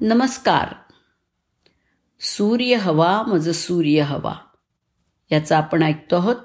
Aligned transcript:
नमस्कार. 0.00 0.74
सूर्य 2.20 2.74
हवा 2.74 3.22
मज 3.22 3.48
सूर्य 3.48 4.00
हवा. 4.00 4.34
याचा 5.32 5.58
आपण 5.58 5.82
ऐकतो 5.82 6.16
आहोत 6.16 6.36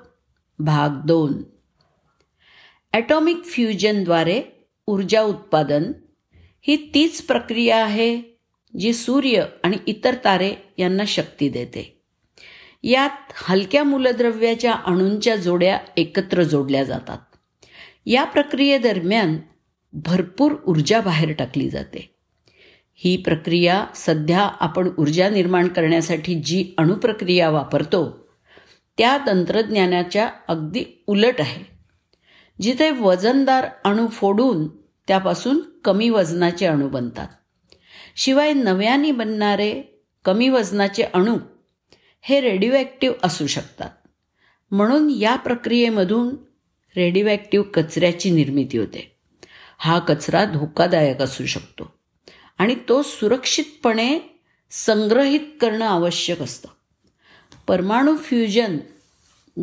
भाग 0.59 0.89
दोन. 1.05 1.43
ॲटॉमिक 2.93 3.43
फ्युजनद्वारे 3.45 4.41
ऊर्जा 4.87 5.21
उत्पादन 5.21 5.91
ही 6.61 6.91
तीच 6.93 7.21
प्रक्रिया 7.21 7.83
आहे 7.83 8.21
जी 8.79 8.93
सूर्य 8.93 9.45
आणि 9.63 9.77
इतर 9.87 10.15
तारे 10.25 10.55
यांना 10.77 11.03
शक्ती 11.07 11.49
देते. 11.49 12.05
यात 12.83 13.33
हलक्या 13.35 13.83
मूलद्रव्याच्या 13.83 14.73
अणूंच्या 14.73 15.35
जोड्या 15.35 15.79
एकत्र 15.97 16.43
जोडल्या 16.43 16.83
जातात. 16.83 17.19
या 18.05 18.23
प्रक्रियेदरम्यान 18.23 19.37
भरपूर 19.93 20.51
ऊर्जा 20.67 21.01
बाहेर 21.01 21.33
टाकली 21.33 21.69
जाते. 21.69 22.12
ही 23.05 23.17
प्रक्रिया 23.17 23.85
सध्या 23.95 24.39
आपण 24.39 24.89
ऊर्जा 24.99 25.29
निर्माण 25.29 25.67
करण्यासाठी 25.67 26.35
जी 26.35 26.73
अणुप्रक्रिया 26.77 27.49
वापरतो 27.49 28.27
त्या 28.97 29.17
तंत्रज्ञानाच्या 29.27 30.29
अगदी 30.47 31.03
उलट 31.07 31.35
आहे. 31.39 31.63
जिथे 32.61 32.91
वजनदार 32.91 33.65
अणू 33.85 34.07
फोडून 34.07 34.67
त्यापासून 35.07 35.59
कमी 35.85 36.09
वजनाचे 36.09 36.65
अणू 36.65 36.89
बनतात. 36.89 37.27
शिवाय 38.15 38.53
नव्याने 38.53 39.11
बनणारे 39.11 40.03
कमी 40.25 40.49
वजनाचे 40.49 41.03
अणू 41.03 41.37
हे 42.21 42.41
रेडिओॲक्टिव्ह 42.41 43.15
असू 43.23 43.47
शकतात. 43.47 43.89
म्हणून 44.71 45.09
या 45.09 45.35
प्रक्रियेमधून 45.35 46.35
रेडिओॲक्टिव्ह 46.97 47.65
कचऱ्याची 47.65 48.31
निर्मिती 48.31 48.77
होते. 48.77 49.17
हा 49.77 49.99
कचरा 49.99 50.45
धोकादायक 50.45 51.21
असू 51.21 51.45
शकतो. 51.45 51.92
आणि 52.57 52.75
तो 52.89 53.01
सुरक्षितपणे 53.01 54.19
संग्रहित 54.71 55.39
करणं 55.61 55.85
आवश्यक 55.85 56.41
असतं. 56.41 56.69
परमाणू 57.67 58.15
फ्युजन 58.15 58.77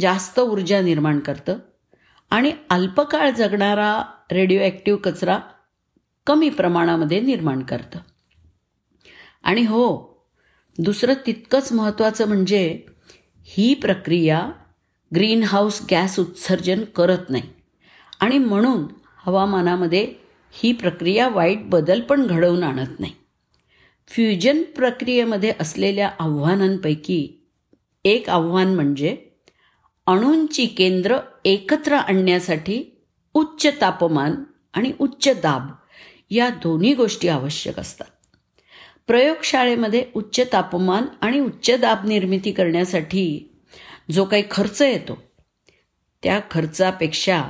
जास्त 0.00 0.40
ऊर्जा 0.40 0.80
निर्माण 0.80 1.20
करतं 1.20 1.58
आणि 2.30 2.52
अल्पकाळ 2.70 3.30
जगणारा 3.30 4.02
रेडिओ 4.32 4.60
ॲक्टिव्ह 4.60 5.00
कचरा 5.00 5.38
कमी 6.26 6.50
प्रमाणामध्ये 6.50 7.20
निर्माण 7.20 7.62
करतं. 7.62 7.98
आणि 9.42 9.62
हो 9.62 10.10
दुसरं 10.78 11.14
तितकंच 11.26 11.72
महत्त्वाचं 11.72 12.28
म्हणजे 12.28 12.80
ही 13.44 13.74
प्रक्रिया 13.74 14.50
ग्रीनहाऊस 15.14 15.82
गॅस 15.90 16.18
उत्सर्जन 16.18 16.84
करत 16.84 17.30
नाही. 17.30 17.42
आणि 18.20 18.38
म्हणून 18.38 18.84
हवामानामध्ये 19.26 20.14
ही 20.52 20.72
प्रक्रिया 20.72 21.28
वाईट 21.28 21.70
बदल 21.70 22.00
पण 22.00 22.26
घडवून 22.26 22.62
आणत 22.62 23.00
नाही. 23.00 23.12
फ्युजन 24.08 24.62
प्रक्रियेमध्ये 24.62 25.52
असलेल्या 25.60 26.10
आव्हानांपैकी 26.18 27.46
एक 28.04 28.30
आव्हान 28.30 28.74
म्हणजे 28.74 29.16
अणूंची 30.06 30.66
केंद्र 30.66 31.18
एकत्र 31.44 31.92
आणण्यासाठी 31.92 32.98
उच्च 33.34 33.80
तापमान 33.80 34.34
आणि 34.74 34.92
उच्च 34.98 35.28
दाब 35.28 35.70
या 36.30 36.48
दोन्ही 36.48 36.94
गोष्टी 36.94 37.28
आवश्यक 37.28 37.78
असतात. 37.78 38.06
प्रयोगशाळेमध्ये 39.06 40.04
उच्च 40.14 40.40
तापमान 40.52 41.04
आणि 41.20 41.40
उच्च 41.40 41.70
दाब 41.80 42.06
निर्मिती 42.06 42.52
करण्यासाठी 42.52 43.50
जो 44.10 44.24
काही 44.24 44.42
खर्च 44.50 44.82
येतो 44.82 45.22
त्या 46.22 46.40
खर्चापेक्षा 46.50 47.44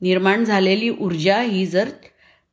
निर्माण 0.00 0.44
झालेली 0.44 0.90
ऊर्जा 0.90 1.40
ही 1.40 1.66
जर 1.66 1.88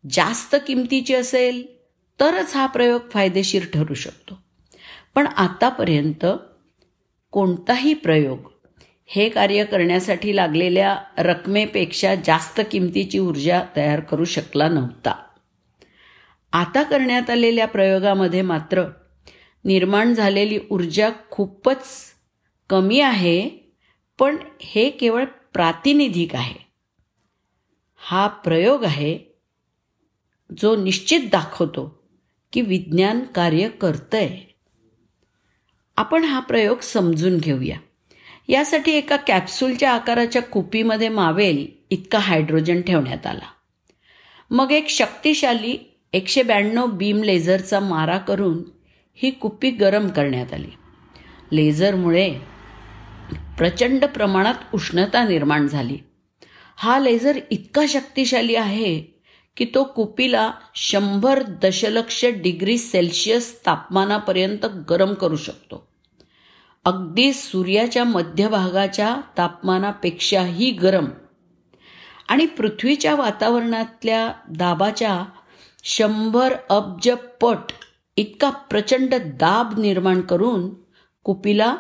जास्त 0.10 0.56
किमतीची 0.68 1.16
असेल 1.16 1.78
तरच 2.20 2.56
हा 2.56 2.66
प्रयोग 2.66 3.02
फायदेशीर 3.12 3.66
ठरू 3.74 3.94
शकतो. 3.94 4.40
पण 5.16 5.28
आतापर्यंत 5.28 6.26
कोणताही 7.32 7.94
प्रयोग 7.94 8.52
हे 9.06 9.30
कार्य 9.30 9.66
करण्यासाठी 9.66 10.36
लागलेल्या 10.36 10.98
रकमेपेक्षा 11.18 12.16
जास्त 12.16 12.62
किमतीची 12.72 13.20
ऊर्जा 13.20 13.64
तयार 13.76 14.00
करू 14.00 14.26
शकला 14.26 14.70
नव्हता. 14.70 15.14
आता 16.54 16.84
करण्यात 16.84 17.30
आलेल्या 17.30 17.68
प्रयोगामध्ये 17.68 18.42
मात्र 18.42 18.84
निर्माण 19.66 20.14
झालेली 20.14 20.60
ऊर्जा 20.70 21.10
खूपच 21.32 21.86
कमी 22.70 23.00
आहे 23.00 23.50
पण 24.20 24.38
हे 24.62 24.90
केवळ 24.90 25.26
प्रातिनिधिक 25.26 26.36
आहे. 26.36 26.68
हा 27.98 28.28
प्रयोग 28.28 28.84
आहे 28.84 29.29
जो 30.58 30.76
निश्चित 30.76 31.20
दाखवतो 31.32 32.04
की 32.54 32.62
विज्ञान 32.62 33.20
कार्य 33.20 33.70
करतंय. 33.70 34.40
आपण 35.98 36.24
हा 36.24 36.40
प्रयोग 36.40 36.80
समजून 36.80 37.38
घेऊया. 37.38 37.78
यासाठी 38.48 38.92
एका 38.92 39.16
कॅप्सूलच्या 39.16 39.92
आकाराच्या 39.92 40.42
कुपीमध्ये 40.42 41.10
मावेल 41.10 41.68
इतका 41.90 42.20
हायड्रोजन 42.20 42.82
ठेवण्यात 42.82 43.28
आला. 43.28 43.48
मग 44.52 44.72
एक 44.72 44.90
शक्तिशाली 44.90 45.98
एकशे 46.14 46.44
ब्याण्णव 46.44 46.86
बीम 46.86 47.24
लेझरचा 47.24 47.80
मारा 47.80 48.18
करून 48.18 48.64
ही 49.16 49.32
कुप्पी 49.32 49.72
गरम 49.72 50.08
करण्यात 50.08 50.54
आली. 50.54 50.72
लेझरमुळे 51.52 52.34
प्रचंड 53.58 54.06
प्रमाणात 54.06 54.56
उष्णता 54.74 55.28
निर्माण 55.28 55.68
झाली. 55.68 55.98
हा 56.78 57.00
लेझर 57.00 57.40
इतका 57.50 57.82
शक्तिशाली 57.88 58.56
आहे 58.56 59.19
की 59.60 59.66
तो 59.66 59.84
कुपीला 59.84 60.52
शंभर 60.76 61.44
दशलक्ष 61.44 62.26
डिग्री 62.26 62.78
सेल्शियस 62.78 63.66
तापमानापर्यंत 63.66 64.66
गरम 64.66 65.14
करू 65.14 65.36
शकतो. 65.36 65.88
अगदी 66.86 67.34
सूर्याच्या 67.34 68.04
मध्यभागाच्या 68.04 69.18
तापमानापेक्षाही 69.38 70.72
गरम. 70.72 71.06
आणि 72.30 72.46
पृथ्वीच्या 72.46 73.16
वातावरणातल्या 73.16 74.34
दाबाच्या 74.50 75.26
शंभर 75.84 76.56
अब्ज 76.70 77.10
पट 77.42 77.72
इतका 78.18 78.50
प्रचंड 78.50 79.16
दाब 79.16 79.80
निर्माण 79.80 80.22
करून 80.22 80.70
कुपीला 81.24 81.76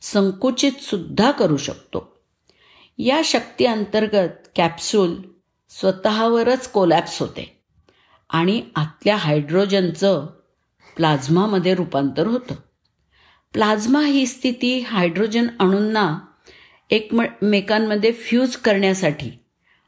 संकुचित 0.00 0.72
सुद्धा 0.72 1.30
करू 1.30 1.56
शकतो. 1.56 2.22
या 2.98 3.20
शक्ती 3.24 3.64
अंतर्गत 3.64 4.28
कॅप्सूल 4.56 5.31
स्वतःवरच 5.80 6.68
कोलॅप्स 6.68 7.20
होते. 7.20 7.62
आणि 8.30 8.62
आतल्या 8.76 9.16
हायड्रोजनचं 9.16 10.26
प्लाझ्मामध्ये 10.96 11.74
रूपांतर 11.74 12.26
होतं. 12.26 12.54
प्लाझ्मा 13.52 14.06
ही 14.06 14.26
स्थिती 14.26 14.80
हायड्रोजन 14.80 15.46
अणूंना 15.60 16.18
एकमेकांमध्ये 16.90 18.12
फ्यूज 18.12 18.56
करण्यासाठी 18.56 19.30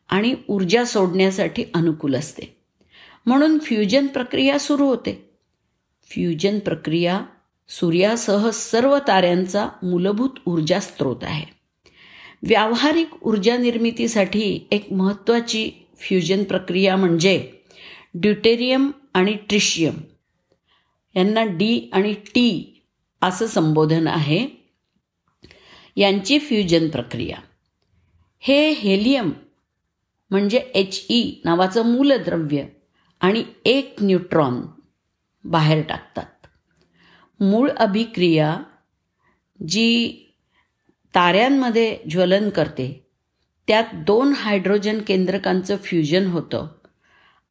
आणि 0.09 0.35
ऊर्जा 0.49 0.85
सोडण्यासाठी 0.85 1.65
अनुकूल 1.75 2.15
असते. 2.15 2.61
म्हणून 3.27 3.59
फ्युजन 3.59 4.07
प्रक्रिया 4.07 4.59
सुरू 4.59 4.87
होते. 4.87 5.39
फ्युजन 6.11 6.59
प्रक्रिया 6.59 7.21
सूर्यासह 7.69 8.51
सर्व 8.51 8.99
ताऱ्यांचा 9.09 9.69
मूलभूत 9.83 10.31
ऊर्जा 10.47 10.81
स्रोत 10.81 11.17
आहे. 11.23 11.54
व्यावहारिक 12.49 13.27
ऊर्जा 13.27 13.57
निर्मितीसाठी 13.57 14.67
एक 14.71 14.93
महत्त्वाची 14.93 15.71
फ्युजन 15.97 16.45
प्रक्रिया 16.45 16.97
म्हणजे 16.97 17.53
ड्युटेरियम 18.15 18.91
आणि 19.15 19.33
ट्रिशियम 19.33 19.95
यांना 21.17 21.45
डी 21.45 21.91
आणि 21.93 22.13
टी 22.13 22.81
असं 23.23 23.47
संबोधन 23.47 24.07
आहे. 24.07 24.47
यांची 25.97 26.39
फ्युजन 26.39 26.89
प्रक्रिया. 26.89 27.37
हे 28.39 28.71
हेलियम 28.71 29.33
म्हणजे 30.31 30.59
एच 30.59 31.07
ई 31.09 31.41
नावाचं 31.45 31.87
मूलद्रव्य 31.87 32.65
आणि 33.21 33.45
एक 33.65 33.95
न्यूट्रॉन 34.01 34.61
बाहेर 35.45 35.83
टाकतात. 35.89 36.47
मूळ 37.41 37.71
अभिक्रिया 37.71 38.61
जी 39.69 40.21
ताऱ्यांमध्ये 41.15 41.99
ज्वलन 42.11 42.51
करते. 42.51 43.07
त्यात 43.69 43.85
दोन 43.95 44.33
हायड्रोजन 44.33 44.99
केंद्रकांचं 45.07 45.77
फ्युजन 45.77 46.27
होतं 46.27 46.67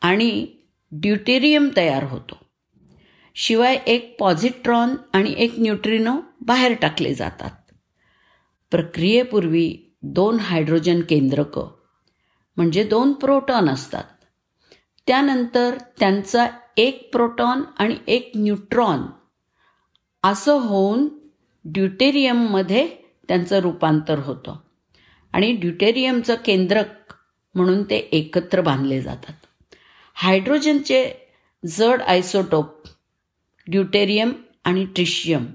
आणि 0.02 0.48
ड्युटेरियम 0.92 1.70
तयार 1.78 2.04
होतो. 2.04 2.38
शिवाय 3.36 3.76
एक 3.88 4.16
पॉझिट्रॉन 4.20 4.96
आणि 5.14 5.34
एक 5.38 5.54
न्यूट्रिनो 5.58 6.16
बाहेर 6.42 6.74
टाकले 6.82 7.14
जातात. 7.14 7.74
प्रक्रियेपूर्वी 8.72 9.96
दोन 10.04 10.40
हायड्रोजन 10.40 11.02
केंद्रकं 11.02 11.68
म्हणजे 12.56 12.84
दोन 12.84 13.14
प्रोटॉन 13.14 13.70
असतात. 13.70 14.04
त्यानंतर 15.08 15.78
त्यांचा 16.00 16.48
एक 16.78 17.12
प्रोटॉन 17.12 17.62
आणि 17.78 17.96
एक 18.08 18.32
न्यूट्रॉन 18.36 19.00
असं 20.24 20.54
होऊन 20.54 21.10
ड्युटेरियममध्ये 21.66 23.03
त्यांचं 23.28 23.60
रूपांतर 23.60 24.20
होतं. 24.20 24.56
आणि 25.34 25.52
ड्युटेरियमचं 25.52 26.36
केंद्रक 26.46 27.14
म्हणून 27.56 27.84
ते 27.84 27.98
एकत्र 27.98 28.62
बांधले 28.62 29.02
जातात. 29.02 29.34
हायड्रोजनचे 30.14 31.12
जड 31.66 32.02
आयसोटोप 32.02 32.88
ड्युटेरियम 33.68 34.32
आणि 34.64 34.86
ट्रिशियम 34.86 35.46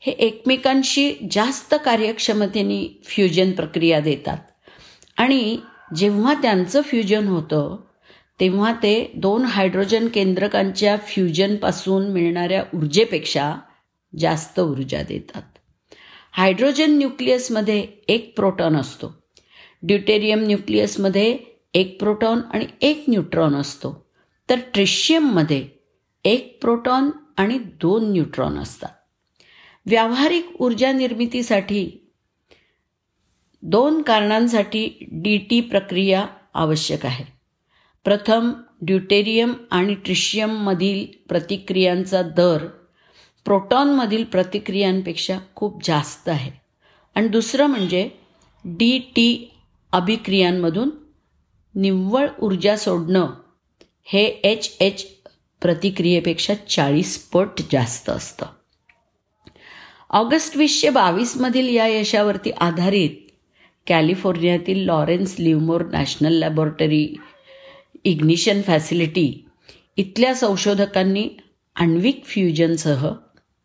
हे 0.00 0.12
एकमेकांशी 0.12 1.14
जास्त 1.30 1.74
कार्यक्षमतेने 1.84 3.00
फ्युजन 3.04 3.50
प्रक्रिया 3.50 4.00
देतात. 4.00 4.38
आणि 5.16 5.58
जेव्हा 5.96 6.34
त्यांचं 6.34 6.80
फ्युजन 6.80 7.28
होतं 7.28 7.76
तेव्हा 8.40 8.72
ते 8.72 9.12
दोन 9.16 9.44
हायड्रोजन 9.44 10.08
केंद्रकांच्या 10.08 10.96
फ्युजनपासून 10.96 12.08
मिळणाऱ्या 12.08 12.64
ऊर्जेपेक्षा 12.74 13.54
जास्त 14.18 14.60
ऊर्जा 14.60 15.02
देतात. 15.02 15.57
हायड्रोजन 16.38 16.98
न्यूक्लियसमध्ये 16.98 17.86
एक 18.08 18.36
प्रोटॉन 18.36 18.76
असतो. 18.76 19.18
ड्युटेरियम 19.82 20.40
न्यूक्लियसमध्ये 20.40 21.38
एक 21.74 22.00
प्रोटॉन 22.00 22.40
आणि 22.52 22.66
एक 22.80 23.04
न्यूट्रॉन 23.08 23.54
असतो. 23.54 24.06
तर 24.50 24.58
ट्रिशियममध्ये 24.74 25.68
एक 26.24 26.58
प्रोटॉन 26.60 27.10
आणि 27.36 27.58
दोन 27.58 28.12
न्यूट्रॉन 28.12 28.58
असतात. 28.58 28.88
व्यावहारिक 29.86 30.46
ऊर्जा 30.60 30.92
निर्मितीसाठी 30.92 32.10
दोन 33.62 34.02
कारणांसाठी 34.02 35.08
डी 35.12 35.38
टी 35.38 35.60
प्रक्रिया 35.60 36.26
आवश्यक 36.54 37.06
आहे. 37.06 37.24
प्रथम 38.04 38.52
ड्युटेरियम 38.82 39.52
आणि 39.70 39.94
ट्रिशियममधील 39.94 41.06
प्रतिक्रियांचा 41.28 42.22
दर 42.22 42.66
प्रोटॉनमधील 43.48 44.24
प्रतिक्रियांपेक्षा 44.24 45.38
खूप 45.54 45.84
जास्त 45.84 46.28
आहे. 46.28 46.50
आणि 47.14 47.28
दुसरं 47.28 47.66
म्हणजे 47.66 48.10
डी 48.64 48.98
टी 48.98 49.50
अभिक्रियांमधून 49.92 50.90
निव्वळ 51.74 52.28
ऊर्जा 52.42 52.76
सोडणं 52.76 53.26
हे 54.04 54.24
एच 54.24 54.76
एच 54.80 55.06
प्रतिक्रियेपेक्षा 55.62 56.54
चाळीस 56.54 57.30
पट 57.30 57.48
जास्त 57.72 58.10
असतं. 58.10 58.46
ऑगस्ट 60.10 60.56
वीसशे 60.56 60.90
बावीसमधील 60.90 61.76
या 61.76 61.86
यशावरती 61.86 62.50
आधारित 62.50 63.10
कॅलिफोर्नियातील 63.86 64.78
Lawrence 64.78 65.34
Livermore 65.38 65.84
National 65.84 66.32
Laboratory 66.32 67.16
ignition 68.04 68.62
facility 68.62 69.44
इथल्या 69.96 70.34
संशोधकांनी 70.34 71.28
आण्विक 71.76 72.24
फ्युजनसह 72.24 73.08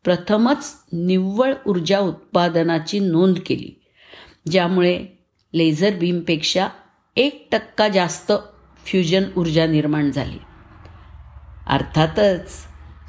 प्रथमच 0.04 0.84
निव्वळ 0.94 1.54
ऊर्जा 1.68 2.00
उत्पादनाची 2.00 3.00
नोंद 3.00 3.38
केली 3.46 3.84
ज्यामुळे 4.52 5.06
लेझर 5.54 5.96
बीमपेक्षा 5.96 6.68
एक 7.16 7.48
टक्का 7.52 7.88
जास्त 7.88 8.32
फ्युजन 8.86 9.24
ऊर्जा 9.38 9.66
निर्माण 9.66 10.12
झाली. 10.12 10.38
अर्थातच 11.68 12.52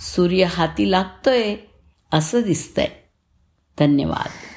सूर्य 0.01 0.45
हाती 0.45 0.91
लागतोय 0.91 1.57
असं 2.13 2.41
दिसतंय. 2.41 2.89
धन्यवाद. 3.79 4.54